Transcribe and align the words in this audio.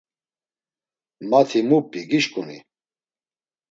Mati 1.29 1.59
mu 1.67 1.77
p̌i 1.89 2.01
gişǩuni? 2.09 2.57